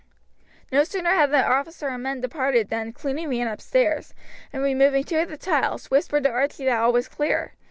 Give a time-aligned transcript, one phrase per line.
[0.71, 4.15] No sooner had the officer and men departed than Cluny ran upstairs,
[4.51, 7.53] and removing two of the tiles, whispered to Archie that all was clear.